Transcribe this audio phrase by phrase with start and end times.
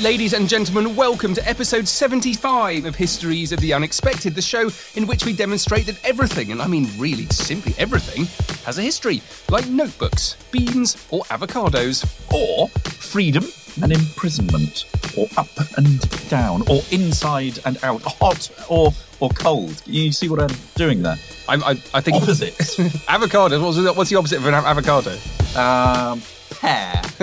[0.00, 5.08] Ladies and gentlemen, welcome to episode 75 of Histories of the Unexpected, the show in
[5.08, 8.26] which we demonstrate that everything, and I mean really simply everything,
[8.64, 13.44] has a history, like notebooks, beans, or avocados, or freedom
[13.82, 14.84] and imprisonment,
[15.16, 19.82] or up and down, or inside and out, hot or or cold.
[19.84, 21.16] You see what I'm doing there?
[21.48, 22.76] I, I, I think Opposites.
[23.06, 23.60] avocados.
[23.60, 25.10] What's the, what's the opposite of an avocado?
[25.56, 27.00] um, pear.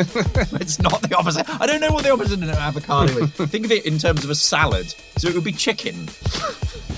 [0.60, 1.50] it's not the opposite.
[1.62, 3.30] I don't know what the opposite of an avocado is.
[3.32, 4.94] Think of it in terms of a salad.
[5.18, 6.08] So it would be chicken,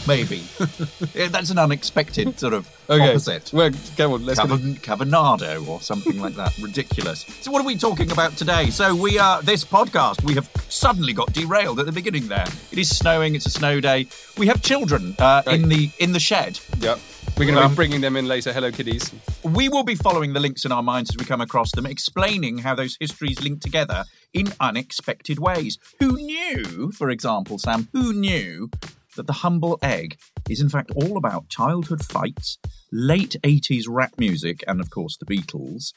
[0.08, 0.44] maybe.
[1.14, 3.52] Yeah, That's an unexpected sort of opposite.
[3.54, 4.26] Well, go on.
[4.26, 4.48] Let's go.
[4.48, 6.56] Cavan- Cavernado or something like that.
[6.60, 7.26] Ridiculous.
[7.42, 8.70] So, what are we talking about today?
[8.70, 10.24] So, we are this podcast.
[10.24, 12.28] We have suddenly got derailed at the beginning.
[12.28, 13.36] There, it is snowing.
[13.36, 14.08] It's a snow day.
[14.38, 16.60] We have children uh, in the in the shed.
[16.80, 17.00] Yep.
[17.38, 18.52] We're going to Um, be bringing them in later.
[18.52, 19.14] Hello, kiddies.
[19.44, 22.60] We will be following the links in our minds as we come across them, explaining
[22.60, 25.78] how those histories link together in unexpected ways.
[26.00, 28.72] Who knew, for example, Sam, who knew
[29.16, 30.18] that the humble egg
[30.50, 32.58] is in fact all about childhood fights,
[32.92, 35.94] late 80s rap music, and of course the Beatles,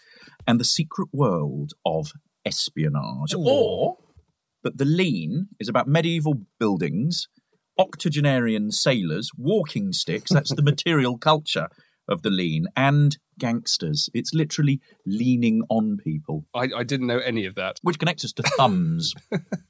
[0.47, 2.13] and the secret world of
[2.45, 3.35] espionage?
[3.35, 3.97] Or
[4.63, 7.29] that the lean is about medieval buildings,
[7.81, 11.69] octogenarian sailors, walking sticks, that's the material culture
[12.09, 14.09] of the lean, and gangsters.
[14.13, 17.79] It's literally leaning on people, I, I didn't know any of that.
[17.83, 19.15] which connects us to thumbs.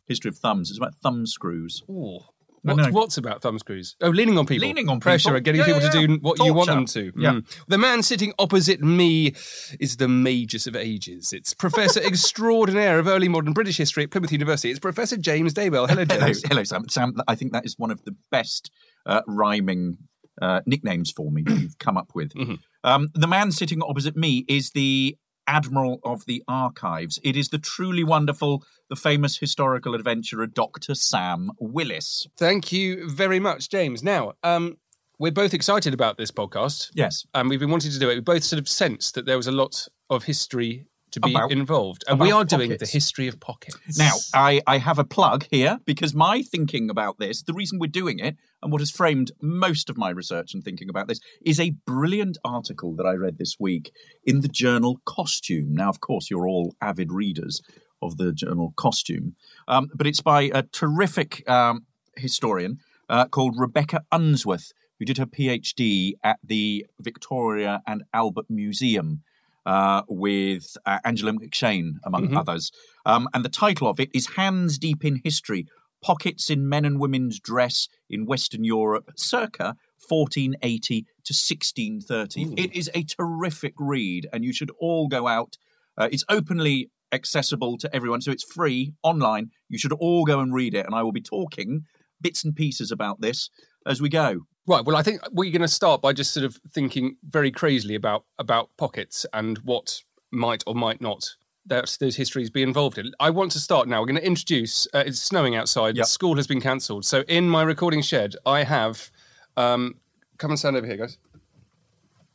[0.08, 0.70] History of thumbs.
[0.70, 1.82] It's about thumb screws.
[1.88, 2.18] Ooh.
[2.62, 2.90] What, no.
[2.90, 3.96] What's about thumb screws?
[4.02, 4.66] Oh, leaning on people.
[4.68, 5.36] Leaning on Pressure people.
[5.36, 7.12] and getting Yeah, people yeah, to do what you want them to.
[7.16, 7.30] Yeah.
[7.32, 7.56] Mm.
[7.68, 9.34] The man sitting opposite me
[9.78, 11.32] is the magus of ages.
[11.32, 14.70] It's Professor Extraordinaire of Early Modern British History at Plymouth University.
[14.70, 15.88] It's Professor James Daybell.
[15.88, 16.42] Hello, Hello, James.
[16.46, 16.88] hello, Sam.
[16.88, 18.70] Sam, I think that is one of the best
[19.06, 19.96] uh, rhyming
[20.42, 22.32] uh, nicknames for me that you've come up with.
[22.34, 22.58] Mhm.
[22.84, 25.16] Um, the man sitting opposite me is the
[25.46, 27.18] Admiral of the Archives.
[27.22, 30.94] It is the truly wonderful, the famous historical adventurer, Dr.
[30.94, 32.26] Sam Willis.
[32.36, 34.02] Thank you very much, James.
[34.02, 34.76] Now, um,
[35.18, 36.90] we're both excited about this podcast.
[36.94, 37.26] Yes.
[37.34, 38.14] and we've been wanting to do it.
[38.14, 41.52] We both sort of sensed that there was a lot of history to be About-
[41.52, 43.98] involved, and we are doing the history of pockets.
[43.98, 47.86] Now, I, I have a plug here because my thinking about this, the reason we're
[47.86, 51.58] doing it, and what has framed most of my research and thinking about this, is
[51.58, 53.92] a brilliant article that I read this week
[54.24, 55.74] in the journal Costume.
[55.74, 57.60] Now, of course, you're all avid readers
[58.02, 59.34] of the journal Costume,
[59.68, 62.78] um, but it's by a terrific um, historian
[63.08, 69.22] uh, called Rebecca Unsworth, who did her PhD at the Victoria and Albert Museum
[69.66, 72.36] uh, with uh, Angela McShane, among Mhm.
[72.38, 72.70] others.
[73.06, 75.66] Um, and the title of it is Hands Deep in History
[76.02, 79.76] Pockets in Men and Women's Dress in Western Europe, circa
[80.08, 82.44] 1480 to 1630.
[82.44, 82.54] Ooh.
[82.56, 85.56] It is a terrific read, and you should all go out.
[85.98, 89.50] Uh, it's openly accessible to everyone, so it's free online.
[89.68, 91.82] You should all go and read it, and I will be talking
[92.20, 93.50] bits and pieces about this
[93.86, 94.40] as we go.
[94.70, 94.84] Right.
[94.84, 98.24] Well, I think we're going to start by just sort of thinking very crazily about
[98.38, 101.34] about pockets and what might or might not
[101.66, 103.12] that those histories be involved in.
[103.20, 104.00] I want to start now.
[104.00, 104.86] We're going to introduce.
[104.94, 105.96] Uh, it's snowing outside.
[105.96, 106.06] Yep.
[106.06, 107.04] School has been cancelled.
[107.04, 109.10] So in my recording shed, I have.
[109.56, 109.96] Um,
[110.38, 111.18] come and stand over here, guys.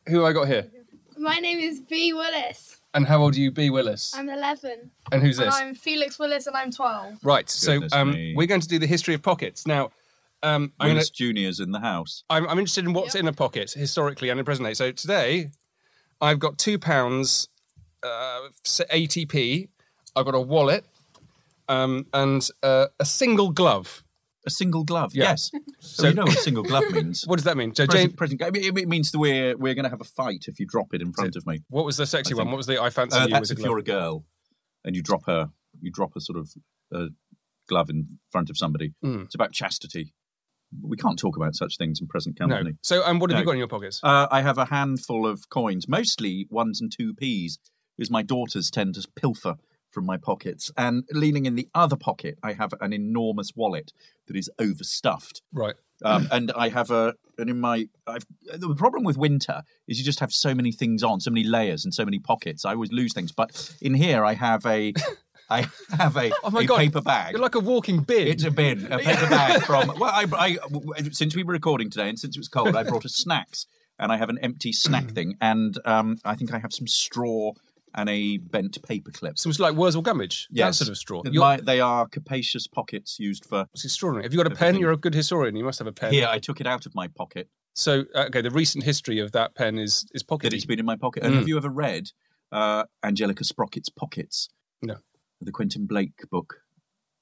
[0.07, 0.67] Who have I got here?
[1.17, 2.77] My name is B Willis.
[2.93, 3.69] And how old are you, B.
[3.69, 4.13] Willis?
[4.15, 4.89] I'm 11.
[5.11, 5.55] and who's And this?
[5.55, 7.17] I'm Felix Willis and I'm 12.
[7.23, 7.49] Right.
[7.49, 9.91] So um, we're going to do the history of pockets now.
[10.45, 12.23] Um, I'm, gonna, Junior's in the house.
[12.29, 13.21] I'm, I'm interested in what's Yep.
[13.23, 14.73] in a pocket historically and in present day.
[14.75, 15.49] So today,
[16.21, 17.47] I've got two pounds,
[18.03, 18.41] uh,
[18.91, 19.69] eighty p.
[20.15, 20.85] I've got a wallet,
[21.67, 24.03] um, and uh, a single glove.
[24.47, 25.31] A single glove, Yeah.
[25.31, 25.49] yes.
[25.79, 27.23] So, So- you know what a single glove means.
[27.27, 27.73] What does that mean?
[27.73, 30.59] So Present, James, present, it means that we're we're going to have a fight if
[30.59, 31.63] you drop it in front of me.
[31.69, 32.47] what was the sexy I one?
[32.51, 34.23] What was the I fancy Uh, you that's with if a you're a girl
[34.83, 35.49] and you drop her,
[35.81, 36.51] you drop a sort of
[36.93, 37.07] uh,
[37.67, 38.93] glove in front of somebody.
[39.03, 39.25] Mm.
[39.25, 40.13] It's about chastity.
[40.81, 42.71] We can't talk about such things in present company.
[42.71, 42.77] No.
[42.81, 43.99] So um, what have you got in your pockets?
[44.03, 47.59] Uh, I have a handful of coins, mostly ones and two p's,
[47.97, 49.55] because my daughters tend to pilfer
[49.91, 50.71] from my pockets.
[50.77, 53.93] And leaning in the other pocket, I have an enormous wallet
[54.27, 55.41] that is overstuffed.
[55.53, 55.75] Right.
[56.03, 60.03] Um, and I have a, and in my, I've, the problem with winter is you
[60.03, 62.65] just have so many things on, so many layers and so many pockets.
[62.65, 63.31] I always lose things.
[63.31, 64.93] But in here, I have a,
[65.49, 66.77] I have a, Oh my a God.
[66.77, 67.33] paper bag.
[67.33, 68.27] You're like a walking bin.
[68.27, 69.87] It's a bin, a paper bag from.
[69.99, 70.57] Well, I, I,
[71.11, 73.67] since we were recording today and since it was cold, I brought us snacks,
[73.99, 77.51] and I have an empty snack thing, and um, I think I have some straw
[77.97, 79.37] and a bent paper clip.
[79.39, 80.47] Some like Wurzel Gummidge.
[80.51, 81.21] That sort of straw.
[81.31, 83.67] My- they are capacious pockets used for.
[83.73, 84.23] it's extraordinary.
[84.25, 84.75] Have you got a pen?
[84.77, 85.55] You're a good historian.
[85.55, 86.11] You must have a pen.
[86.11, 87.47] Here, I took it out of my pocket.
[87.73, 90.85] So, uh, okay, the recent history of that pen is is That it's been in
[90.85, 91.23] my pocket.
[91.23, 91.37] And Mm.
[91.39, 92.09] have you ever read
[92.51, 94.49] uh, Angelica Sprocket's Pockets?
[94.81, 94.95] No.
[95.41, 96.55] The Quentin Blake book.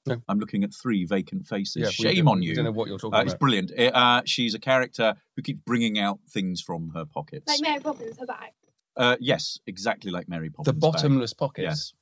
[0.06, 0.20] No.
[0.28, 1.76] I'm looking at three vacant faces.
[1.82, 2.54] Yeah, Shame on we you.
[2.54, 3.40] don't know what you're talking Uh, it's about.
[3.40, 3.72] brilliant.
[3.78, 7.46] Uh, she's a character who keeps bringing out things from her pockets.
[7.48, 8.50] Like Mary Poppins, her bag.
[8.96, 10.66] Uh, yes, exactly like Mary Poppins.
[10.66, 10.92] The bag.
[10.92, 11.64] bottomless pockets.
[11.64, 11.92] Yes.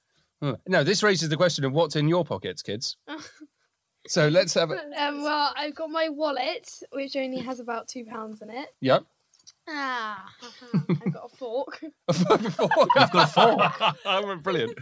[0.43, 0.57] Huh.
[0.67, 2.97] No, this raises the question of what's in your pockets, kids.
[4.09, 4.75] so let's have a.
[5.01, 8.67] Um, well, I've got my wallet, which only has about two pounds in it.
[8.81, 9.05] Yep.
[9.69, 11.81] Ah, I've got a fork.
[12.09, 12.41] A fork.
[12.43, 12.57] You've
[13.13, 13.97] got a fork.
[14.05, 14.77] oh, brilliant.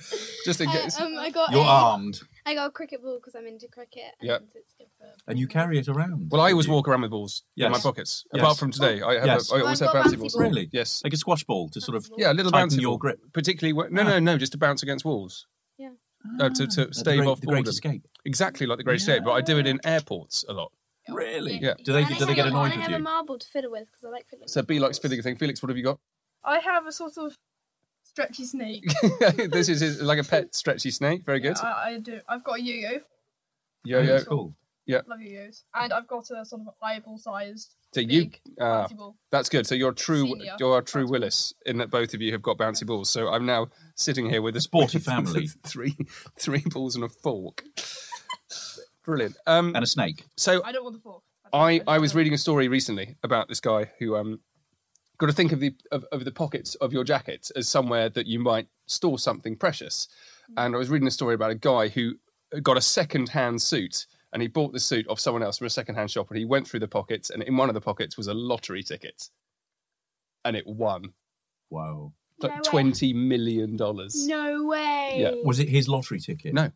[0.44, 0.98] Just in Uh, case.
[0.98, 4.12] um, I got You're a, armed, I got a cricket ball because I'm into cricket.
[4.22, 4.40] Yep.
[4.40, 6.28] And it's good for and you carry it around.
[6.30, 8.24] well, I always You- walk around with balls in my pockets.
[8.32, 8.42] Yes.
[8.42, 9.26] Apart from today, I have.
[9.26, 9.52] Yes.
[9.52, 10.32] A, I always I've have got bouncy bouncy balls.
[10.34, 10.42] balls.
[10.42, 10.68] Really?
[10.72, 11.02] Yes.
[11.04, 12.08] like a squash ball to sort of.
[12.16, 12.98] Yeah, a little Tighten bouncy your ball.
[12.98, 13.20] grip.
[13.34, 15.46] Particularly when, no, no, no, just to bounce against walls.
[15.78, 15.90] Yeah.
[16.40, 17.70] Uh, to to the stave great, off the great boredom.
[17.70, 18.02] escape.
[18.24, 20.72] Exactly like the Great Escape, but I do it in airports a lot.
[21.08, 21.58] Really?
[21.60, 21.74] Yeah.
[21.84, 22.96] Do they And do they get have- annoyed and I with have you?
[22.96, 24.48] a marble to fiddle with because I like fiddling.
[24.48, 24.98] So with B likes marbles.
[24.98, 25.36] fiddling thing.
[25.36, 25.98] Felix, what have you got?
[26.44, 27.34] I have a sort of
[28.04, 28.84] stretchy snake.
[29.50, 31.24] this is his, like a pet stretchy snake.
[31.24, 31.56] Very good.
[31.62, 32.20] Yeah, I, I do.
[32.28, 33.00] I've got a yo-yo.
[33.84, 34.24] Yo yo.
[34.24, 34.54] Cool.
[34.86, 35.02] Yeah.
[35.06, 39.16] Love yo-yos, and I've got a sort of eyeball-sized So you, big ah, bouncy ball.
[39.30, 39.64] that's good.
[39.66, 40.22] So you're true.
[40.24, 40.56] Senior.
[40.58, 43.08] You're a true Willis in that both of you have got bouncy balls.
[43.08, 45.48] So I'm now sitting here with a Sporty family.
[45.64, 45.96] three
[46.36, 47.62] three balls and a fork.
[49.04, 49.36] Brilliant.
[49.46, 50.24] Um, And a snake.
[50.36, 51.22] so I don't want the fork.
[51.52, 54.40] I, I was reading a story recently about this guy who um
[55.18, 58.26] got to think of the of, of the pockets of your jacket as somewhere that
[58.26, 60.06] you might store something precious.
[60.56, 62.14] And I was reading a story about a guy who
[62.62, 66.10] got a second-hand suit and he bought the suit off someone else from a second-hand
[66.10, 68.34] shop and he went through the pockets and in one of the pockets was a
[68.34, 69.28] lottery ticket.
[70.44, 71.12] And it won
[71.70, 72.12] Wow.
[72.40, 74.26] like No twenty million dollars.
[74.26, 75.16] No way.
[75.20, 75.32] Yeah.
[75.44, 76.54] Was it his lottery ticket?
[76.54, 76.70] No.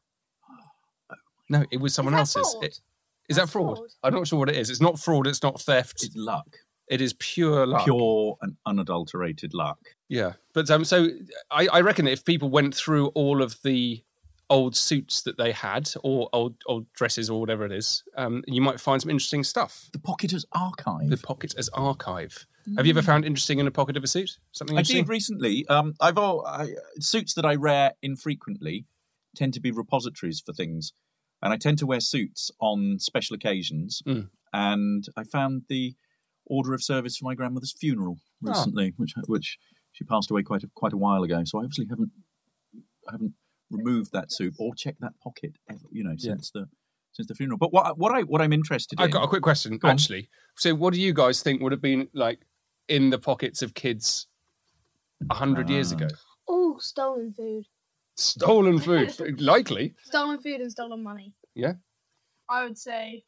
[1.49, 2.53] No, it was someone that else's.
[2.53, 2.65] fraud?
[2.65, 2.81] It-
[3.29, 3.79] Is that fraud?
[3.79, 3.89] fraud.
[4.03, 4.71] I'm not sure what it is.
[4.71, 5.27] It's not fraud.
[5.27, 6.03] It's not theft.
[6.05, 6.57] It's luck.
[6.89, 7.85] It is pure luck.
[7.85, 9.79] Pure and unadulterated luck.
[10.09, 11.09] Yeah, but um, so
[11.51, 14.03] I, I reckon that if people went through all of the
[14.51, 18.61] old suits that they had, or old old dresses, or whatever it is, um, you
[18.61, 19.89] might find some interesting stuff.
[19.95, 21.09] The pocket as archive.
[21.09, 22.47] The pocket as archive.
[22.77, 24.39] Have you ever found interesting in a pocket of a suit?
[24.53, 25.05] Something I interesting?
[25.05, 25.67] did recently.
[25.69, 26.69] Um, I've all I,
[26.99, 28.85] suits that I wear infrequently
[29.37, 30.93] tend to be repositories for things,
[31.43, 34.03] and I tend to wear suits on special occasions.
[34.07, 34.29] Mm.
[34.53, 35.95] And I found the
[36.47, 38.51] order of service for my grandmother's funeral Ah.
[38.51, 39.59] recently, which which
[39.93, 41.43] she passed away quite a, quite a while ago.
[41.45, 42.11] So I obviously haven't
[43.11, 43.35] haven't
[43.71, 46.35] removed that suit or checked that pocket, ever, you know, Yeah.
[46.35, 46.69] since the
[47.13, 47.59] since the funeral.
[47.59, 49.95] But what what I what I'm interested in, I've got a quick question, Go on.
[49.95, 50.29] actually.
[50.57, 52.45] So, what do you guys think would have been like
[52.89, 54.27] in the pockets of kids
[55.31, 55.97] a hundred years Ah.
[55.97, 56.09] ago?
[56.47, 57.65] Oh, stolen food.
[58.17, 59.95] Stolen food, likely.
[60.05, 61.33] Stolen food and stolen money.
[61.55, 61.75] Yeah.
[62.49, 63.25] I would say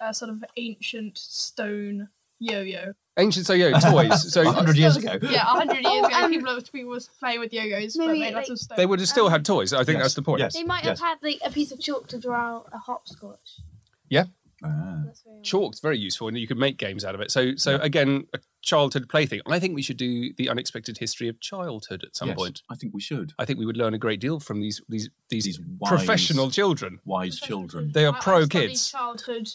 [0.00, 2.08] a sort of ancient stone
[2.38, 2.92] yo-yo.
[3.18, 4.30] Ancient so yo toys.
[4.32, 5.16] So hundred years ago.
[5.22, 8.08] Yeah, a hundred years Oh, ago, um, people, were- people was playing with yo-yos, but
[8.08, 8.76] maybe, made out like- of stone.
[8.76, 9.72] they would have still Um, had toys.
[9.72, 10.40] I think Yes, that's the point.
[10.40, 10.52] yes.
[10.54, 11.00] They might yes.
[11.00, 13.60] have had like a piece of chalk to draw a hopscotch.
[14.64, 15.02] Ah.
[15.04, 17.30] That's very Chalk's very useful, and you could make games out of it.
[17.30, 19.40] So, so again, a childhood plaything.
[19.46, 22.62] I think we should do the unexpected history of childhood at some Yes, point.
[22.68, 23.32] I think we should.
[23.38, 26.50] I think we would learn a great deal from these these these, These wise- professional
[26.50, 26.98] children.
[27.06, 27.92] Wise children.
[27.92, 28.90] They are I- I pro studied kids.
[28.90, 29.48] childhood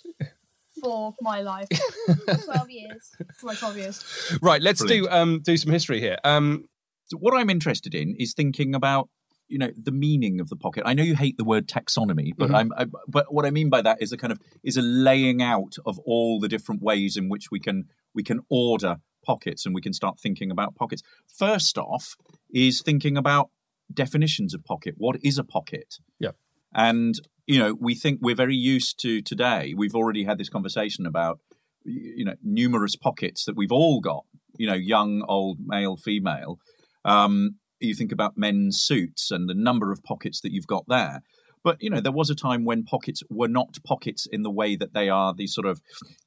[0.81, 1.67] for my life,
[2.45, 3.11] Twelve years.
[3.37, 4.37] for my 12 years.
[4.41, 5.09] Right, let's Brilliant.
[5.09, 6.17] do um do some history here.
[6.23, 6.65] Um,
[7.05, 9.09] So what I'm interested in is thinking about
[9.51, 10.83] you know the meaning of the pocket.
[10.85, 12.55] I know you hate the word taxonomy, but Mhm.
[12.55, 15.41] I'm I, but what I mean by that is a kind of is a laying
[15.41, 19.75] out of all the different ways in which we can we can order pockets and
[19.75, 21.03] we can start thinking about pockets.
[21.27, 22.15] First off
[22.53, 23.49] is thinking about
[23.93, 24.95] definitions of pocket.
[24.97, 25.95] What is a pocket?
[26.19, 26.31] Yeah.
[26.73, 27.15] And
[27.45, 29.73] you know, we think we're very used to today.
[29.75, 31.39] We've already had this conversation about
[31.83, 34.25] you know numerous pockets that we've all got.
[34.57, 36.59] You know, young, old, male, female.
[37.03, 37.55] Um,
[37.87, 41.21] you think about men's suits and the number of pockets that you've got there.
[41.63, 44.75] But you know, there was a time when pockets were not pockets in the way
[44.75, 45.81] that they are these sort of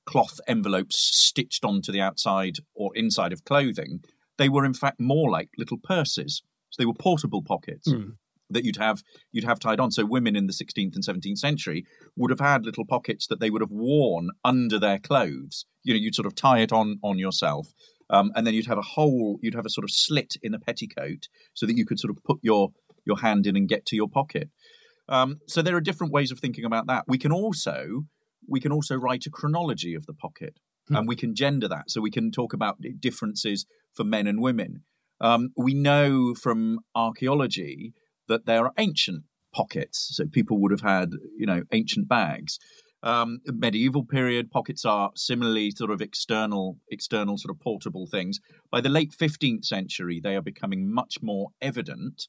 [0.07, 4.01] cloth envelopes stitched onto the outside or inside of clothing.
[4.39, 6.43] They were in fact more like little purses.
[6.71, 7.91] So they were portable pockets.
[7.91, 8.11] Hmm.
[8.51, 9.91] that you'd have you'd have tied on.
[9.91, 11.85] So women in the 16th and 17th century
[12.15, 15.65] would have had little pockets that they would have worn under their clothes.
[15.83, 17.69] You know, you'd sort of tie it on on yourself,
[18.11, 19.39] um, and then you'd have a hole.
[19.43, 22.23] You'd have a sort of slit in the petticoat so that you could sort of
[22.25, 22.71] put your
[23.05, 24.49] your hand in and get to your pocket.
[25.09, 27.05] Um, so there are different ways of thinking about that.
[27.07, 28.05] We can also
[28.49, 30.59] we can also write a chronology of the pocket,
[30.89, 30.97] Hmm.
[30.97, 31.91] and we can gender that.
[31.91, 34.83] So we can talk about differences for men and women.
[35.21, 37.95] Um, we know from archaeology
[38.29, 40.11] that there are ancient pockets.
[40.13, 42.59] So people would have had, you know, ancient bags.
[43.05, 48.41] Um, medieval period pockets are similarly sort of external, external sort of portable things.
[48.71, 52.29] By the late 15th century, they are becoming much more evident,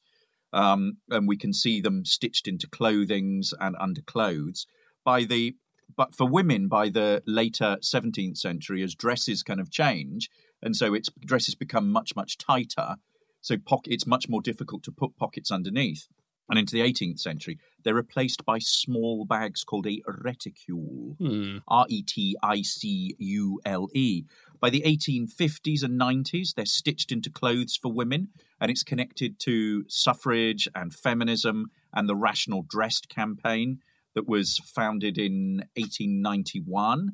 [0.52, 4.66] um, and we can see them stitched into clothings and under clothes.
[5.02, 5.56] By the
[5.96, 10.28] but for women, by the later 17th century, as dresses kind of change,
[10.60, 12.96] and so its dresses become much much tighter,
[13.40, 16.06] so pocket, it's much more difficult to put pockets underneath.
[16.48, 21.14] And into the 18th century, they're replaced by small bags called a reticule.
[21.20, 21.58] Hmm.
[21.68, 24.24] R E T I C U L E.
[24.60, 29.84] By the 1850s and 90s, they're stitched into clothes for women, and it's connected to
[29.86, 33.78] suffrage and feminism and the Rational Dressed campaign
[34.16, 37.12] that was founded in 1891.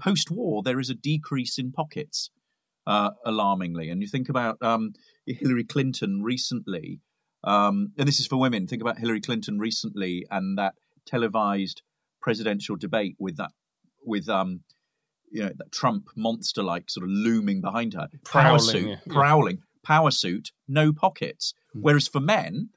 [0.00, 2.30] Post war, there is a decrease in pockets,
[2.86, 3.90] uh, alarmingly.
[3.90, 4.94] And you think about um,
[5.26, 7.00] Hillary Clinton recently,
[7.44, 8.66] um, and this is for women.
[8.66, 10.74] Think about Hillary Clinton recently and that
[11.06, 11.82] televised
[12.20, 13.50] presidential debate with that
[14.06, 14.60] with um
[15.30, 18.08] you know that Trump monster like sort of looming behind her.
[18.24, 19.58] Power Prowling, suit yeah, prowling.
[19.84, 21.52] Power suit no pockets.
[21.76, 21.80] Mm.
[21.82, 22.70] whereas for men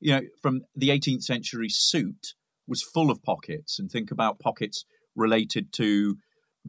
[0.00, 2.34] you know from the 18th century suit
[2.66, 3.78] was full of pockets.
[3.78, 6.16] And think about pockets related to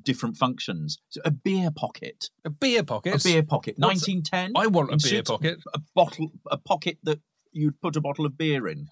[0.01, 0.97] different functions.
[1.09, 2.29] So a beer pocket.
[2.43, 3.15] A beer pocket.
[3.15, 3.75] a beer pocket.
[3.77, 5.59] 1910 I want a beer suits, pocket.
[5.73, 7.19] a bottle a pocket that
[7.55, 8.87] you'd put a bottle of beer in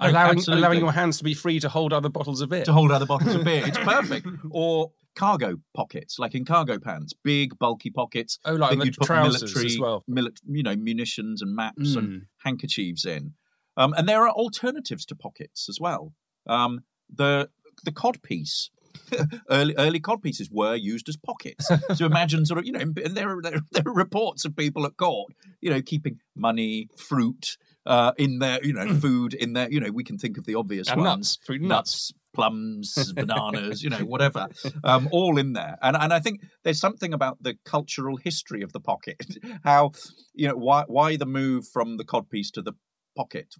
[0.00, 0.62] Allowing, absolutely.
[0.64, 2.64] allowing your hands to be free to hold other bottles of beer.
[2.64, 3.62] to hold other bottles of beer.
[3.66, 4.26] It's perfect.
[4.50, 8.38] Or cargo pockets, like in cargo pants, big bulky pockets.
[8.44, 10.02] Oh, like that the you'd put trousers military, as well.
[10.10, 12.26] milit- you know, munitions and maps and Mm.
[12.38, 13.34] handkerchiefs in.
[13.76, 16.14] Um, and there are alternatives to pockets as well.
[16.48, 16.80] Um,
[17.14, 17.50] the
[17.84, 18.70] the codpiece.
[19.50, 21.68] early early codpieces were used as pockets.
[21.94, 24.56] so imagine sort of you know, and there are, there, are- there are reports of
[24.56, 29.52] people at court, you know, keeping money, fruit uh, in their, you know, food in
[29.52, 31.38] their, you know, we can think of the obvious And ones nuts.
[31.44, 31.90] Fruit and nuts.
[31.90, 34.48] nuts, plums, bananas, you know, whatever,
[34.84, 35.76] um, all in there.
[35.82, 39.24] And and I think there's something about the cultural history of the pocket,
[39.64, 39.92] how
[40.34, 42.72] you know why why the move from the codpiece to the
[43.16, 43.54] pocket.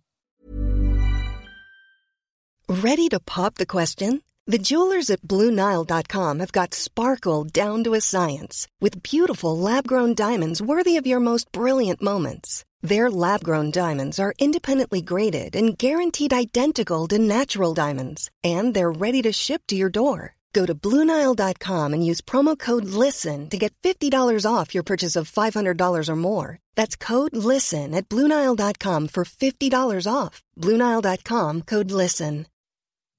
[2.68, 4.22] Ready to pop the question?
[4.46, 10.14] The jewelers at BlueNile.com have got sparkle down to a science with beautiful lab grown
[10.14, 12.64] diamonds worthy of your most brilliant moments.
[12.82, 18.90] Their lab grown diamonds are independently graded and guaranteed identical to natural diamonds, and they're
[18.90, 20.34] ready to ship to your door.
[20.52, 25.30] Go to BlueNile.com and use promo code LISTEN to get $50 off your purchase of
[25.30, 26.58] $500 or more.
[26.74, 30.42] That's code LISTEN at BlueNile.com for $50 off.
[30.58, 32.46] BlueNile.com code LISTEN.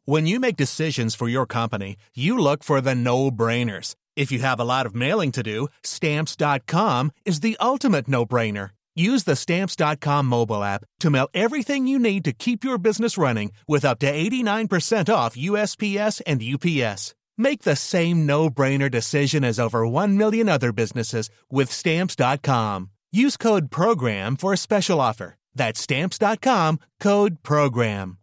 [0.05, 3.96] When you make decisions for your company, you look for the no brainers.
[4.17, 8.72] If you have a lot of mailing to do, stamps.com is the ultimate no brainer.
[8.96, 13.52] Use the stamps.com mobile app to mail everything you need to keep your business running
[13.68, 17.16] with up to 89% off USPS and UPS.
[17.36, 22.92] Make the same no brainer decision as over 1 million other businesses with stamps.com.
[23.12, 25.38] Use code PROGRAM for a special offer.
[25.56, 28.18] That's stamps.com code PROGRAM.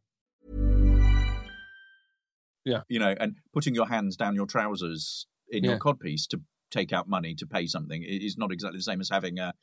[2.64, 2.82] Yeah.
[2.88, 5.70] You know, and putting your hands down your trousers in Yeah.
[5.70, 9.08] your codpiece to take out money to pay something is not exactly the same as
[9.08, 9.54] having a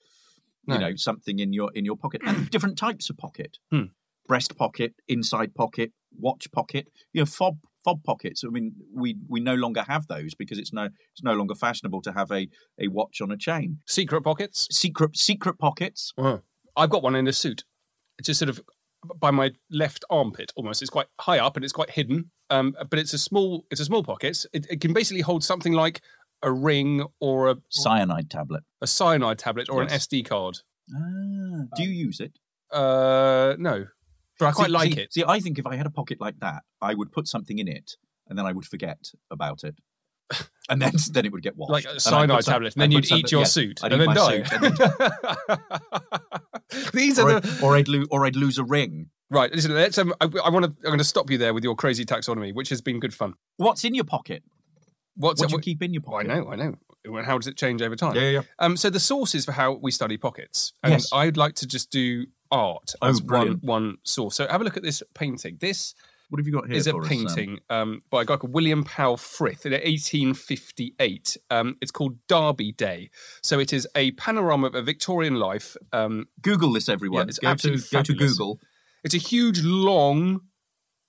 [0.67, 3.85] you know something in your in your pocket and different types of pocket Hmm.
[4.27, 9.39] breast pocket inside pocket watch pocket you know fob fob pockets i mean we we
[9.39, 12.47] no longer have those because it's no it's no longer fashionable to have a
[12.79, 14.67] a watch on a chain Secret pockets.
[14.71, 16.13] secret secret pockets.
[16.75, 17.63] I've got one in a suit.
[18.19, 18.59] It's just sort of
[19.19, 20.81] by my left armpit almost.
[20.81, 22.31] It's quite high up and it's quite hidden.
[22.49, 24.45] Um, but it's a small it's a small pocket.
[24.53, 26.01] It, it can basically hold something like
[26.43, 29.91] a ring or a, cyanide tablet a cyanide tablet or Yes.
[29.91, 30.57] an SD card.
[30.95, 32.33] ah, do you use it
[32.71, 33.85] Uh, no,
[34.39, 35.13] but I quite See- like see- it.
[35.13, 37.67] see i think if i had a pocket like that i would put something in
[37.67, 37.93] it
[38.27, 38.99] and then i would forget
[39.31, 39.75] about it
[40.69, 43.09] and then then it would get washed Like a cyanide some- tablet, and then you'd
[43.11, 44.43] eat your yes, suit I'd and eat then die.
[44.43, 45.59] suit and then-
[46.93, 49.09] These or, are I'd, the or I'd lose or I'd lose a ring.
[49.29, 49.49] right.
[49.53, 49.97] Listen, let's.
[49.97, 50.71] Um, I, I want to.
[50.83, 53.35] I'm going to stop you there with your crazy taxonomy, which has been good fun.
[53.55, 54.43] What's in your pocket?
[55.17, 56.75] What's what do you keep in your Oh, I know, I know.
[57.23, 58.15] How does it change over time?
[58.15, 58.41] Yeah, yeah, yeah.
[58.59, 61.09] Um, so the sources for how we study pockets, and Yes.
[61.13, 63.63] I'd like to just do art Oh, as one, brilliant.
[63.63, 64.35] one source.
[64.35, 65.57] So have a look at this painting.
[65.61, 65.93] This
[66.29, 66.75] What have you got here?
[66.75, 71.37] is a painting um, by a guy called William Powell Frith in 1858.
[71.49, 73.09] Um, it's called Derby Day.
[73.41, 75.75] So it is a panorama of a Victorian life.
[75.93, 77.27] Um, Google this, everyone.
[77.27, 78.13] Yeah, it's go to go to.
[78.13, 78.59] Google.
[79.03, 80.41] it's a huge, long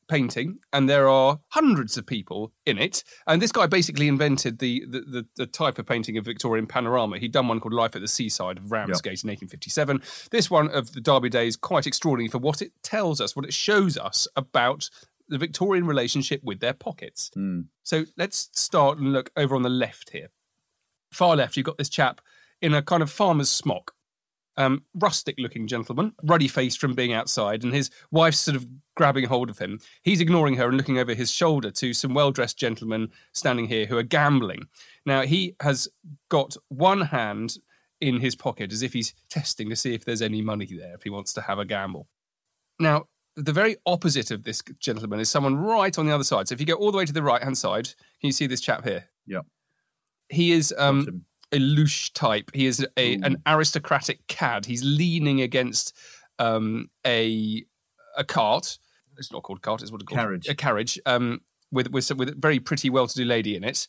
[0.08, 3.04] painting, and there are hundreds of people in it.
[3.26, 7.18] And this guy basically invented the the, the, the type of painting of Victorian panorama.
[7.18, 10.02] He'd done one called Life at the Seaside of Ramsgate in 1857.
[10.30, 13.44] This one of the Derby Day is quite extraordinary for what it tells us, what
[13.44, 14.90] it shows us about
[15.28, 17.30] the Victorian relationship with their pockets.
[17.34, 17.62] Hmm.
[17.82, 20.28] So let's start and look over on the left here.
[21.12, 22.20] Far left, you've got this chap
[22.60, 23.94] in a kind of farmer's smock
[24.58, 29.24] um, rustic looking gentleman, ruddy faced from being outside, and his wife's sort of grabbing
[29.24, 29.78] hold of him.
[30.02, 33.86] He's ignoring her and looking over his shoulder to some well dressed gentlemen standing here
[33.86, 34.66] who are gambling.
[35.06, 35.88] Now, he has
[36.28, 37.56] got one hand
[38.00, 41.04] in his pocket as if he's testing to see if there's any money there, if
[41.04, 42.08] he wants to have a gamble.
[42.80, 46.48] Now, the very opposite of this gentleman is someone right on the other side.
[46.48, 48.48] So if you go all the way to the right hand side, can you see
[48.48, 49.04] this chap here?
[49.24, 49.42] Yeah.
[50.28, 51.24] He is um.
[51.52, 52.50] A louche type.
[52.55, 54.67] He is a, an aristocratic cad.
[54.67, 55.95] He's leaning against
[56.38, 57.64] um, a
[58.17, 58.78] a cart.
[59.17, 59.83] It's not called cart.
[59.83, 60.21] It's what it's called.
[60.21, 60.49] Carriage.
[60.49, 60.99] A carriage.
[61.07, 61.40] Um,
[61.73, 63.88] with with some- with a very pretty, well-to-do lady in it.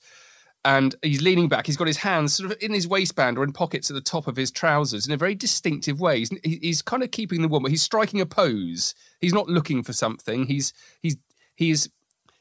[0.65, 1.65] And he's leaning back.
[1.65, 4.27] He's got his hands sort of in his waistband or in pockets at the top
[4.27, 6.19] of his trousers in a very distinctive way.
[6.19, 7.71] He's, he's kind of keeping the woman.
[7.71, 8.93] He's striking a pose.
[9.21, 10.47] He's not looking for something.
[10.47, 11.15] He's he's
[11.55, 11.89] he's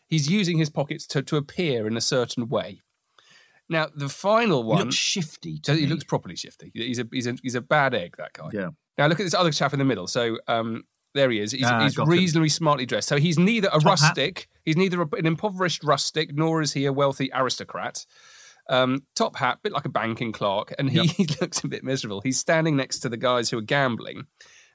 [0.08, 2.80] he's using his pockets to, to appear in a certain way.
[3.68, 4.78] Now, the final He one.
[4.84, 5.60] looks shifty.
[5.66, 5.86] He me.
[5.86, 6.70] looks properly shifty.
[6.74, 8.16] He's a he's a he's a bad egg.
[8.18, 8.48] That guy.
[8.52, 8.70] Yeah.
[8.96, 10.06] Now look at this other chap in the middle.
[10.06, 10.84] So um,
[11.14, 11.52] there he is.
[11.52, 12.10] He's, Ah, he's got him.
[12.10, 13.08] reasonably smartly dressed.
[13.08, 13.88] So he's neither a Top hat.
[13.90, 14.48] rustic.
[14.64, 18.04] He's neither a, an impoverished rustic nor is he a wealthy aristocrat.
[18.70, 22.20] Um, top hat, bit like a banking clerk, and he looks a bit miserable.
[22.20, 24.24] He's standing next to the guys who are gambling,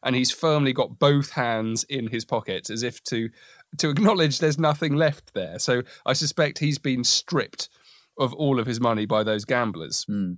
[0.03, 3.29] and he's firmly got both hands in his pockets as if to
[3.77, 5.59] to acknowledge there's nothing left there.
[5.59, 7.69] So I suspect he's been stripped
[8.17, 10.03] of all of his money by those gamblers.
[10.05, 10.33] Hmm.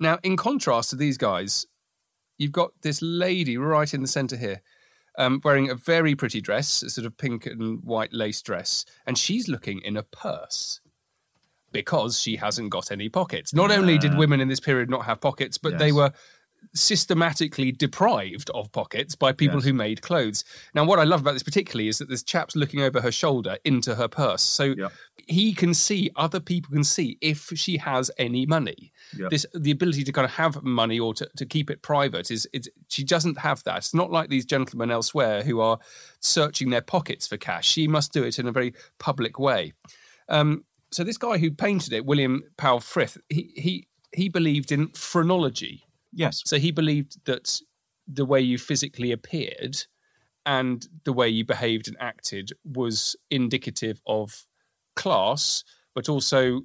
[0.00, 1.66] Now, in contrast to these guys,
[2.38, 4.62] you've got this lady right in the centre here,
[5.18, 9.18] um, wearing a very pretty dress, a sort of pink and white lace dress, and
[9.18, 10.80] she's looking in a purse
[11.72, 13.52] because she hasn't got any pockets.
[13.52, 16.12] Not only did women in this period not have pockets, but they were
[16.74, 19.64] systematically deprived of pockets by people Yes.
[19.64, 20.44] who made clothes.
[20.74, 23.58] Now, what I love about this particularly is that this chap's looking over her shoulder
[23.64, 24.42] into her purse.
[24.42, 24.92] So Yep.
[25.28, 28.92] He can see, other people can see if she has any money.
[29.16, 29.30] Yep.
[29.30, 32.48] This the ability to kind of have money or to, to keep it private is
[32.52, 33.78] it's, she doesn't have that.
[33.78, 35.78] It's not like these gentlemen elsewhere who are
[36.20, 37.68] searching their pockets for cash.
[37.68, 39.74] She must do it in a very public way.
[40.28, 44.88] Um, so this guy who painted it, William Powell Frith, he he he believed in
[44.88, 45.84] phrenology.
[46.12, 46.42] Yes.
[46.46, 47.60] So he believed that
[48.06, 49.76] the way you physically appeared
[50.46, 54.46] and the way you behaved and acted was indicative of
[54.98, 56.62] class, but also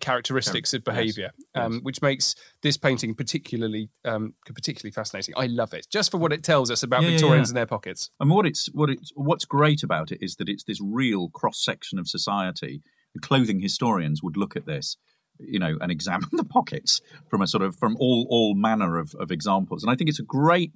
[0.00, 1.82] characteristics of Yes, behaviour, um, yes.
[1.82, 5.34] which makes this painting particularly um, particularly fascinating.
[5.36, 7.50] I love it just for what it tells us about Yeah, yeah, Victorians yeah.
[7.50, 8.10] and their pockets.
[8.18, 11.62] And what it's what it's what's great about it is that it's this real cross
[11.62, 12.82] section of society.
[13.14, 14.96] And clothing historians would look at this,
[15.38, 19.14] you know, and examine the pockets from a sort of from all all manner of,
[19.18, 19.82] of examples.
[19.82, 20.72] And I think it's a great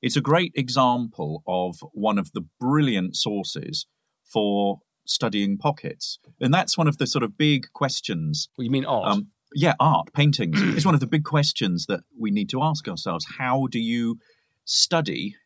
[0.00, 3.86] it's a great example of one of the brilliant sources
[4.24, 6.18] for studying pockets.
[6.40, 9.08] And that's one of the sort of big questions Well, you mean art?
[9.12, 12.88] um, yeah, art, paintings is one of the big questions that we need to ask
[12.88, 13.26] ourselves.
[13.38, 14.18] How do you
[14.64, 15.36] study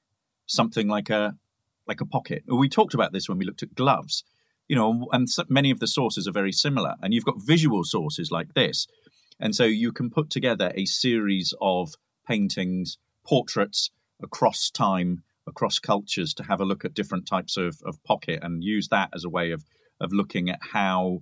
[0.46, 1.36] something like a
[1.86, 2.44] like a pocket?
[2.46, 4.24] We talked about this when we looked at gloves,
[4.66, 6.94] you know, and so many of the sources are very similar.
[7.02, 8.86] And you've got visual sources like this,
[9.40, 11.94] and so you can put together a series of
[12.26, 13.90] paintings, portraits
[14.22, 18.62] across time, across cultures, to have a look at different types of, of pocket and
[18.62, 19.64] use that as a way of
[20.00, 21.18] of looking at how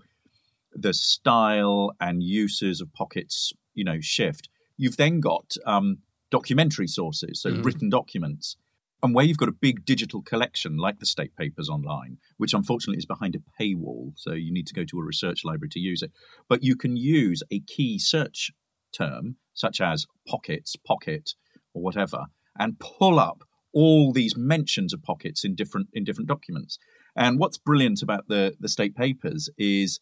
[0.72, 4.50] the style and uses of pockets, you know, shift.
[4.76, 5.98] You've then got um,
[6.30, 7.64] documentary sources, so Mhm.
[7.64, 8.56] written documents,
[9.02, 12.98] and where you've got a big digital collection like the state papers online, which unfortunately
[12.98, 16.02] is behind a paywall, so you need to go to a research library to use
[16.02, 16.12] it.
[16.48, 18.50] But you can use a key search
[18.92, 21.34] term such as pockets, pocket,
[21.72, 22.26] or whatever,
[22.58, 23.42] and pull up
[23.76, 26.78] all these mentions of pockets in different in different documents.
[27.14, 30.00] And what's brilliant about the the state papers is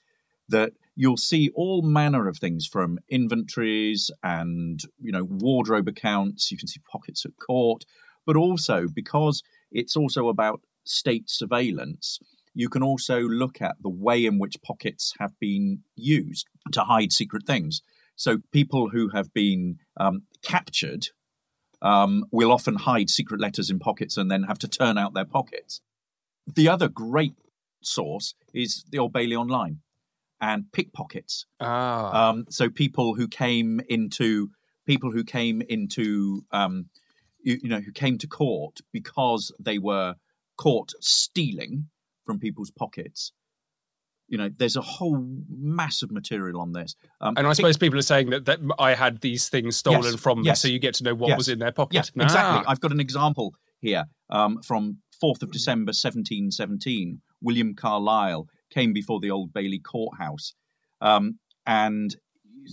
[0.48, 6.52] that you'll see all manner of things from inventories and you know wardrobe accounts.
[6.52, 7.84] You can see pockets at court.
[8.26, 12.18] But also because it's also about state surveillance
[12.54, 17.12] you can also look at the way in which pockets have been used to hide
[17.12, 17.82] secret things.
[18.16, 21.08] So people who have been um, captured
[21.82, 25.24] um, will often hide secret letters in pockets and then have to turn out their
[25.24, 25.80] pockets.
[26.46, 27.34] The other great
[27.82, 29.80] source is the Old Bailey Online
[30.40, 31.46] and pickpockets.
[31.60, 32.30] Ah.
[32.30, 34.50] Um, so people who came into
[34.86, 36.86] people who came into um,
[37.42, 40.16] you, you know who came to court because they were
[40.56, 41.88] caught stealing
[42.24, 43.32] from people's pockets.
[44.28, 46.94] You know, there's a whole mass of material on this.
[47.20, 50.14] Um, and I suppose people are saying that, that I had these things stolen Yes,
[50.16, 50.62] from me, yes.
[50.62, 51.38] so you get to know what Yes.
[51.38, 52.10] was in their pocket.
[52.16, 52.32] Exactly.
[52.36, 52.64] Ah.
[52.66, 57.20] I've got an example here um, from 4th of December 1717.
[57.42, 60.54] William carlyle came before the Old Bailey courthouse.
[61.00, 62.16] Um, and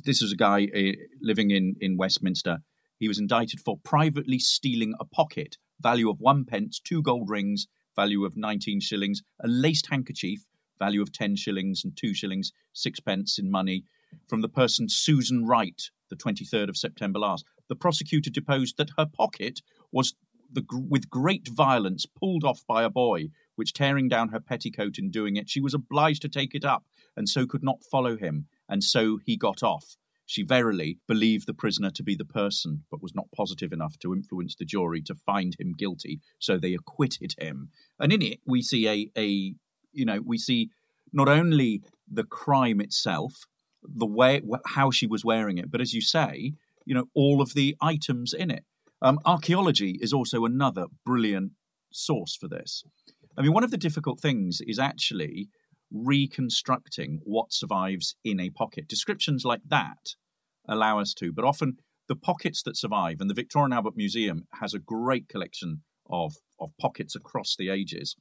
[0.05, 2.59] this was a guy uh, living in, in Westminster.
[2.97, 7.67] He was indicted for privately stealing a pocket, value of one pence, two gold rings,
[7.95, 10.39] value of 19 shillings, a laced handkerchief,
[10.81, 13.85] value of 10 shillings and two shillings, sixpence in money,
[14.27, 17.45] from the person Susan Wright, the 23rd of September last.
[17.69, 20.15] The prosecutor deposed that her pocket was
[20.51, 25.11] the, with great violence pulled off by a boy, which tearing down her petticoat in
[25.11, 26.83] doing it, she was obliged to take it up,
[27.15, 29.97] and so could not follow him, and so he got off.
[30.25, 34.13] She verily believed the prisoner to be the person, but was not positive enough to
[34.13, 37.69] influence the jury to find him guilty, so they acquitted him.
[37.99, 39.55] And in it, we see a, a
[39.93, 40.69] you know, we see
[41.13, 43.45] not only the crime itself,
[43.83, 46.53] the way how she was wearing it, but as you say,
[46.85, 48.63] you know, all of the items in it.
[49.01, 51.53] Um, archaeology is also another brilliant
[51.91, 52.83] source for this.
[53.37, 55.49] I mean, one of the difficult things is actually
[55.91, 58.87] reconstructing what survives in a pocket.
[58.87, 60.15] Descriptions like that
[60.67, 61.77] allow us to, but often
[62.07, 66.35] the pockets that survive, and the Victoria and Albert Museum has a great collection of,
[66.59, 68.15] of pockets across the ages,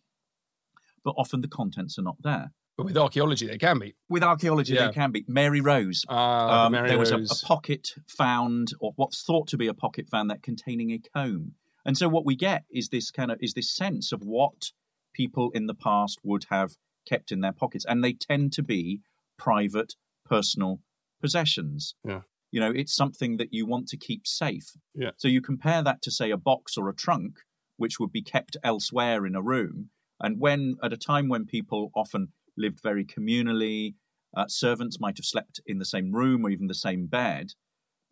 [1.05, 2.53] but often the contents are not there.
[2.77, 3.95] But with archaeology, they can be.
[4.09, 4.87] With archaeology, Yeah.
[4.87, 5.25] they can be.
[5.29, 6.05] Mary Rose.
[6.09, 9.75] Ah, Um, Mary there was a, a pocket found, or what's thought to be a
[9.75, 11.53] pocket found, that containing a comb.
[11.85, 14.73] And so what we get is this kind of is this sense of what
[15.15, 19.01] people in the past would have kept in their pockets, and they tend to be
[19.37, 20.81] private, personal
[21.21, 21.95] possessions.
[22.05, 22.21] Yeah.
[22.51, 24.73] You know, it's something that you want to keep safe.
[24.95, 25.11] Yeah.
[25.17, 27.41] So you compare that to say a box or a trunk,
[27.77, 31.91] which would be kept elsewhere in a room, and when at a time when people
[31.95, 33.95] often lived very communally,
[34.37, 37.53] uh, servants might have slept in the same room or even the same bed.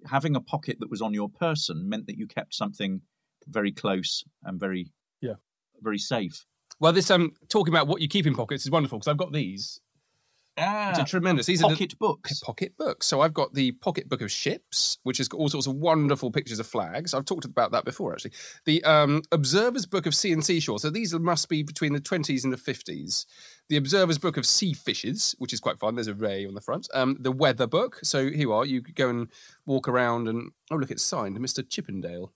[0.07, 3.03] Having a pocket that was on your person meant that you kept something
[3.47, 5.35] very close and very, Yeah.
[5.81, 6.47] very safe.
[6.81, 9.33] Well, this um talking about what you keep in pockets is wonderful because I've got
[9.33, 9.81] these.
[10.59, 11.47] Ah, It's a tremendous.
[11.47, 12.41] These are the pocket books.
[12.41, 13.07] pocket books.
[13.07, 16.31] So I've got the pocket book of ships, which has got all sorts of wonderful
[16.31, 17.15] pictures of flags.
[17.15, 18.33] I've talked about that before, actually.
[18.65, 20.79] The um, Observer's Book of Sea and Seashore.
[20.79, 23.27] So these must be between the 20s and the 50s.
[23.69, 25.95] The Observer's Book of Sea Fishes, which is quite fun.
[25.95, 26.89] There's a ray on the front.
[26.95, 27.99] Um, the Weather Book.
[28.03, 28.65] So here you are.
[28.65, 29.29] You go and
[29.67, 31.69] walk around and oh look, it's signed, Mr.
[31.69, 32.33] Chippendale.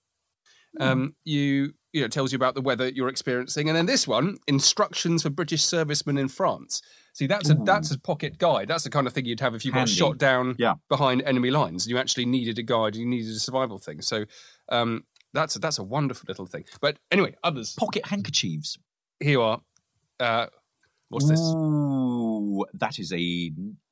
[0.79, 4.37] Um, you you know tells you about the weather you're experiencing, and then this one,
[4.47, 6.81] instructions for British servicemen in France.
[7.13, 8.67] See, that's a that's a pocket guide.
[8.67, 9.91] That's the kind of thing you'd have if you got Handy.
[9.93, 10.73] shot down Yeah.
[10.89, 11.87] behind enemy lines.
[11.87, 12.95] You actually needed a guide.
[12.95, 14.01] You needed a survival thing.
[14.01, 14.25] So
[14.69, 16.63] um, that's a, that's a wonderful little thing.
[16.81, 17.75] But anyway, others.
[17.77, 18.77] Pocket handkerchiefs.
[19.19, 19.61] Here you are.
[20.19, 20.47] Uh,
[21.09, 21.39] what's this?
[21.39, 23.51] Ooh, that is a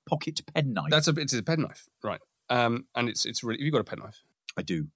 [0.10, 0.90] pocket penknife.
[0.90, 2.22] That's a it's a penknife, right?
[2.50, 3.60] Um, and it's it's really.
[3.60, 4.24] Have you got a penknife?
[4.58, 4.88] I do.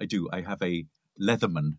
[0.00, 0.28] I do.
[0.32, 0.86] I have a
[1.20, 1.76] Leatherman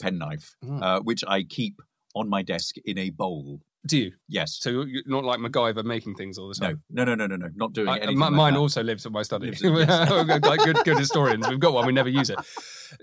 [0.00, 0.82] penknife, Mm.
[0.82, 1.80] uh, which I keep
[2.14, 3.60] on my desk in a bowl.
[3.86, 4.12] Do you?
[4.28, 4.56] Yes.
[4.60, 6.82] So you're not like MacGyver making things all the time.
[6.88, 7.48] no, no, no, no, no.
[7.54, 8.16] Not doing I- anything.
[8.18, 8.58] mi- like mine that.
[8.60, 9.48] also lives in my study.
[9.48, 10.10] In- yes.
[10.44, 11.84] like good, good historians, we've got one.
[11.86, 12.38] We never use it.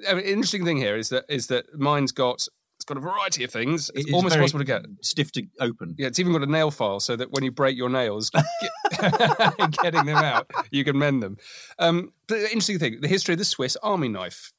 [0.10, 3.44] I mean, interesting thing here is that is that mine's got it's got a variety
[3.44, 3.92] of things.
[3.92, 4.82] It It's is almost possible to get.
[5.04, 5.94] stiff to open.
[6.00, 8.32] Yeah, it's even got a nail file so that when you break your nails,
[9.00, 11.38] get- getting them out, you can mend them.
[11.78, 14.52] Um, the interesting thing: the history of the Swiss Army knife.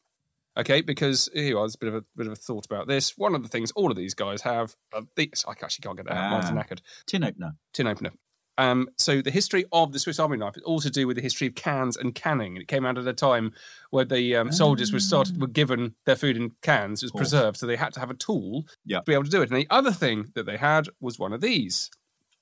[0.57, 3.17] Okay, because here you are, a bit of a bit of a thought about this.
[3.17, 6.07] One of the things all of these guys have, uh, these, I actually can't get
[6.07, 6.45] that out.
[6.45, 6.53] Ah.
[6.53, 7.53] knackered Tin opener.
[7.73, 8.11] tin opener.
[8.59, 11.23] Um, so the history of the Swiss Army knife is all to do with the
[11.23, 12.59] history of cans and canning.
[12.59, 13.53] It came out at a time
[13.89, 17.57] where the um, soldiers were started were given their food in cans, it was preserved,
[17.57, 18.99] so they had to have a tool Yeah.
[18.99, 19.49] to be able to do it.
[19.51, 21.91] And the other thing that they had was one of these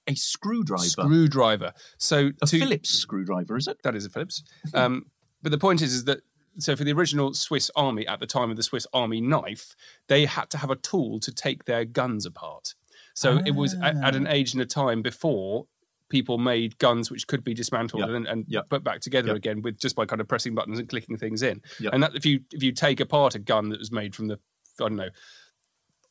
[0.08, 0.82] A screwdriver.
[0.84, 1.72] screwdriver.
[1.98, 3.80] So a to, Phillips screwdriver, is it?
[3.84, 4.42] that is a Phillips.
[4.74, 5.06] Um,
[5.42, 6.22] but the point is, is that
[6.62, 9.74] so for the original Swiss Army at the time of the Swiss Army knife,
[10.08, 12.74] they had to have a tool to take their guns apart.
[13.14, 14.30] So it was at, at an Ah.
[14.32, 15.66] age and a time before
[16.08, 18.10] people made guns which could be dismantled Yep.
[18.10, 18.68] and, and Yep.
[18.70, 19.36] put back together Yep.
[19.36, 21.60] again with just by kind of pressing buttons and clicking things in.
[21.92, 24.34] And that if you if you take apart a gun that was made from the
[24.80, 25.10] I don't know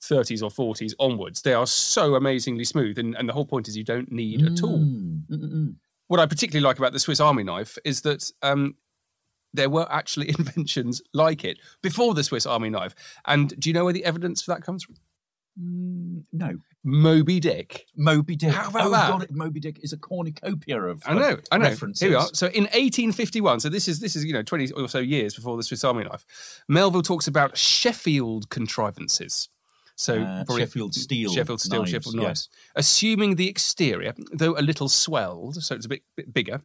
[0.01, 2.97] 30s or 40s onwards, they are so amazingly smooth.
[2.97, 5.75] And, and the whole point is you don't need a tool Mm, mm, mm, mm.
[6.07, 8.75] what I particularly like about the Swiss Army knife is that um,
[9.53, 12.95] there were actually inventions like it before the Swiss Army knife.
[13.25, 14.95] And do you know where the evidence for that comes from?
[15.61, 16.57] Mm, no.
[16.83, 17.85] Moby Dick.
[17.97, 18.53] Moby Dick.
[18.53, 19.09] How about oh, that?
[19.09, 21.65] God, Moby Dick is a cornucopia of I know, I know.
[21.65, 21.99] references.
[21.99, 22.29] Here we are.
[22.33, 25.57] So in 1851, so this is this is you know 20 or so years before
[25.57, 26.25] the Swiss Army knife.
[26.69, 29.49] Melville talks about Sheffield contrivances.
[29.97, 32.49] So Uh, Sheffield steel Sheffield steel, knives, Sheffield knives.
[32.77, 36.61] Assuming the exterior, though a little swelled, so it's a bit, bit bigger.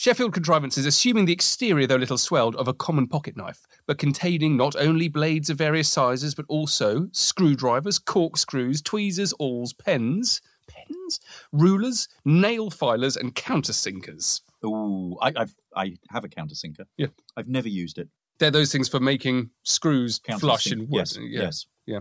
[0.00, 4.56] Sheffield contrivances, assuming the exterior, though little swelled, of a common pocket knife, but containing
[4.56, 11.20] not only blades of various sizes, but also screwdrivers, corkscrews, tweezers, awls, pens, pens,
[11.52, 14.40] rulers, nail filers, and countersinkers.
[14.64, 16.86] Ooh, I, I've I have a countersinker.
[16.96, 17.08] Yeah.
[17.36, 18.08] I've never used it.
[18.38, 20.88] They're those things for making screws flush in wood.
[20.92, 21.42] Yes, yeah.
[21.42, 21.66] yes.
[21.84, 22.00] Yeah.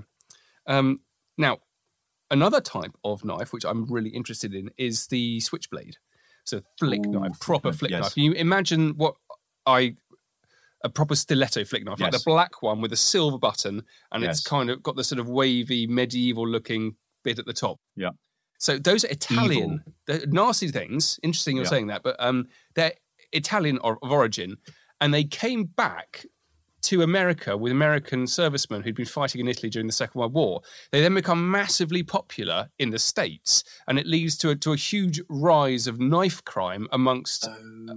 [0.67, 1.01] Um,
[1.37, 1.57] now,
[2.31, 5.97] another type of knife, which I'm really interested in, is the switchblade.
[6.49, 8.01] So flick Ooh, knife, proper flick yes.
[8.03, 8.13] knife.
[8.15, 9.15] Can you imagine what
[9.65, 9.95] I
[10.83, 12.23] a proper stiletto flick knife, like Yes.
[12.23, 15.27] the black one with a silver button, and it's kind of got the sort of
[15.27, 17.79] wavy medieval looking bit at the top.
[17.97, 18.11] Yeah.
[18.59, 19.83] So those are Italian,
[20.27, 21.19] nasty things.
[21.23, 21.69] Interesting you're Yeah.
[21.69, 22.93] saying that, but um, they're
[23.33, 24.57] Italian or, of origin,
[25.01, 26.25] and they came back
[26.83, 30.61] to America with American servicemen who'd been fighting in Italy during the Second World War.
[30.91, 34.77] They then become massively popular in the States, and it leads to a, to a
[34.77, 37.47] huge rise of knife crime amongst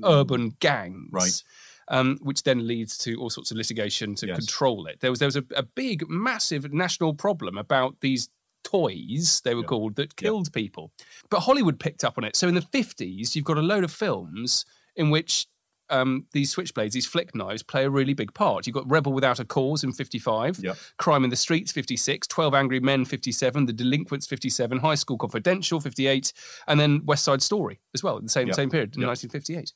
[0.05, 1.09] urban gangs.
[1.13, 1.19] Oh.
[1.19, 1.43] Right.
[1.89, 4.37] Um, which then leads to all sorts of litigation to Yes.
[4.39, 5.01] control it.
[5.01, 8.29] There was there was a, a big, massive national problem about these
[8.65, 9.67] toys they were Yeah.
[9.67, 10.93] called that killed people.
[11.29, 12.37] But Hollywood picked up on it.
[12.37, 14.65] So in the fifties, you've got a load of films
[14.97, 15.47] in which
[15.93, 18.67] um, these switchblades, these flick knives, play a really big part.
[18.67, 20.77] You've got Rebel Without a Cause in 55, Yep.
[20.99, 25.81] Crime in the Streets 56, 12 Angry Men 57, The Delinquents 57, High School Confidential
[25.81, 26.33] 58,
[26.67, 28.57] and then West Side Story as well in the same Yep.
[28.57, 29.09] same period in Yep.
[29.09, 29.73] 1958.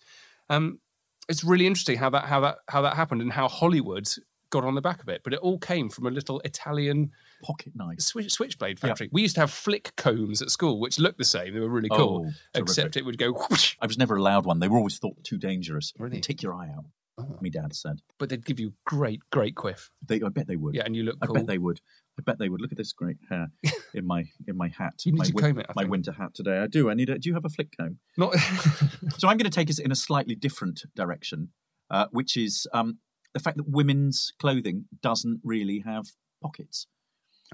[0.51, 0.81] Um,
[1.29, 4.09] it's really interesting how that how that how that happened and how Hollywood
[4.51, 5.23] got on the back of it.
[5.25, 7.11] But it all came from a little Italian
[7.43, 8.01] Pocket knife.
[8.01, 9.09] switch, switchblade factory.
[9.13, 11.55] We used to have flick combs at school, which looked the same.
[11.55, 14.59] They were really cool, Oh, except it would go whoosh, I was never allowed one.
[14.61, 15.93] They were always thought too dangerous.
[15.99, 16.17] Really?
[16.17, 16.85] They'd Take your eye out.
[17.19, 17.39] Oh.
[17.41, 18.01] My dad said.
[18.19, 19.91] but they'd give you great, great quiff.
[20.07, 20.75] They, I bet they would.
[20.75, 21.81] Yeah, and you look I bet they would.
[22.19, 22.61] I bet they would.
[22.61, 23.49] Look at this great hair
[23.95, 24.95] in my in my hat.
[25.07, 25.93] You need my to comb it, I my think.
[25.93, 26.59] winter hat today.
[26.59, 26.91] I do.
[26.91, 27.19] I need a.
[27.19, 27.99] Do you have a flick comb?
[28.19, 28.35] Not
[29.19, 31.49] So I'm going to take us in a slightly different direction,
[31.91, 32.99] uh, which is um,
[33.33, 36.05] the fact that women's clothing doesn't really have
[36.43, 36.87] pockets.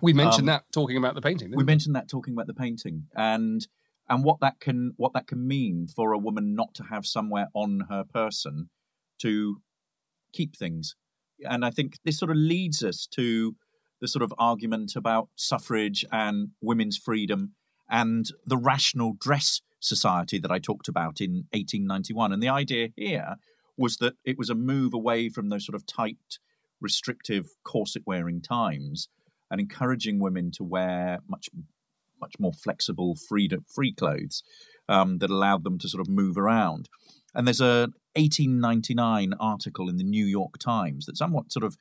[0.01, 1.49] We mentioned Um, that talking about the painting.
[1.49, 3.67] Didn't We mentioned that talking about the painting and
[4.09, 7.49] and what that can what that can mean for a woman not to have somewhere
[7.55, 8.71] on her person
[9.21, 9.63] to
[10.33, 10.97] keep things.
[11.49, 13.57] And I think this sort of leads us to
[14.01, 17.53] the sort of argument about suffrage and women's freedom
[17.89, 22.33] and the rational dress society that I talked about in 1891.
[22.33, 23.37] And the idea here
[23.77, 26.39] was that it was a move away from those sort of tight,
[26.81, 29.09] restrictive corset wearing times
[29.53, 31.49] and encouraging women to wear much
[32.21, 34.43] much more flexible, free free clothes
[34.89, 36.89] um, that allowed them to sort of move around.
[37.35, 41.77] And there's a 1899 article in the New York Times that somewhat sort of,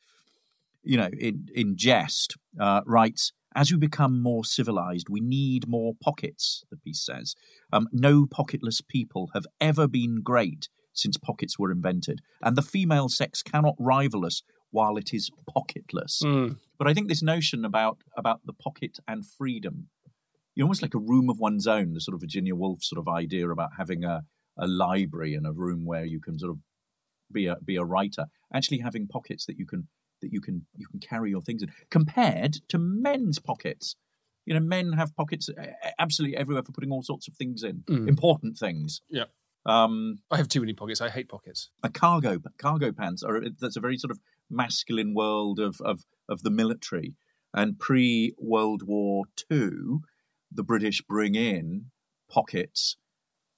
[0.84, 3.32] you know, in in jest uh, writes.
[3.54, 7.36] As we become more civilized, we need more pockets, the piece says.
[7.74, 13.10] Um, no pocketless people have ever been great since pockets were invented, and the female
[13.10, 16.24] sex cannot rival us while it is pocketless.
[16.24, 16.58] Mm.
[16.82, 19.89] But I think this notion about about the pocket and freedom,
[20.56, 23.08] you almost like a room of one's own, the sort of Virginia Woolf sort of
[23.08, 24.24] idea about having a,
[24.58, 26.58] a library and a room where you can sort of
[27.32, 29.89] be a be a writer, actually having pockets that you can
[30.24, 33.96] that you can you can carry your things in, compared to men's pockets.
[34.48, 35.52] You know, men have pockets
[36.00, 38.08] absolutely everywhere for putting all sorts of things in, Mm.
[38.10, 39.02] important things.
[39.08, 39.26] Yeah.
[39.67, 41.00] Um, I have too many pockets.
[41.00, 41.70] I hate pockets.
[41.84, 46.44] a cargo cargo pants are that's a very sort of masculine world of of of
[46.44, 47.16] the military
[47.54, 50.02] and pre World War Two,
[50.52, 51.88] the British bring in
[52.30, 52.98] pockets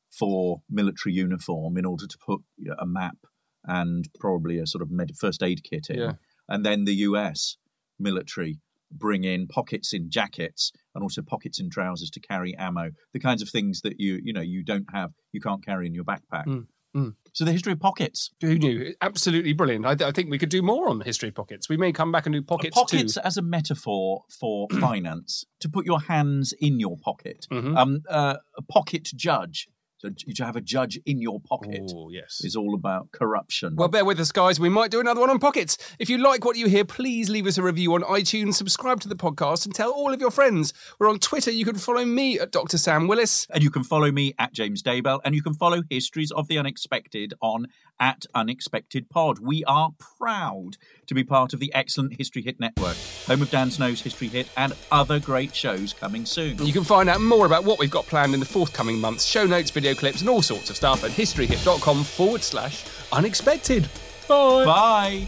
[0.09, 2.41] for military uniform in order to put
[2.79, 3.17] a map
[3.65, 6.13] and probably a sort of med- first aid kit in, Yeah.
[6.49, 7.57] and then the U.S.
[7.99, 8.59] military
[8.91, 13.41] bring in pockets in jackets and also pockets in trousers to carry ammo, the kinds
[13.41, 16.45] of things that you you know you don't have, you can't carry in your backpack.
[16.45, 17.15] Mm, mm.
[17.35, 18.29] So the history of pockets.
[18.41, 18.93] Who knew?
[19.01, 19.87] Absolutely brilliant.
[19.87, 21.67] I, th- I think we could do more on the history of pockets.
[21.67, 23.21] We may come back and do pockets, pockets too.
[23.23, 27.75] as a metaphor for finance to put your hands in your pocket Mhm.
[27.75, 29.67] um uh, a pocket judge
[30.03, 32.41] so j- to have a judge in your pocket Oh, yes.
[32.43, 34.59] is all about corruption Well, bear with us, guys.
[34.59, 35.77] We might do another one on pockets.
[35.99, 39.07] If you like what you hear, please leave us a review on iTunes, subscribe to
[39.07, 40.73] the podcast, and tell all of your friends.
[40.99, 41.51] We're on Twitter.
[41.51, 42.77] You can follow me at Dr.
[42.77, 43.47] Sam Willis.
[43.53, 46.57] and you can follow me at James Daybell, and you can follow Histories of the
[46.57, 47.67] Unexpected on
[47.99, 49.39] at Unexpected Pod.
[49.39, 50.77] We are proud
[51.07, 52.95] to be part of the excellent History Hit Network,
[53.27, 56.63] home of Dan Snow's History Hit and other great shows coming soon.
[56.65, 59.45] You can find out more about what we've got planned in the forthcoming months, show
[59.45, 63.87] notes, video clips, and all sorts of stuff at historyhit.com forward slash unexpected.
[64.27, 64.65] Bye.
[64.65, 65.27] Bye.